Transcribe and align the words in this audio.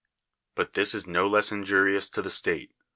But 0.55 0.73
this 0.73 0.95
is 0.95 1.05
no 1.05 1.27
less 1.27 1.51
injurious 1.51 2.09
to 2.09 2.23
the 2.23 2.31
state 2.31 2.73